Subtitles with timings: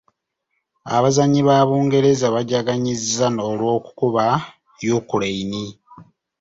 [0.95, 4.25] Abazanyi ba Bungereza bajaganyizza olw’okukuba
[4.85, 5.65] Yukureyini.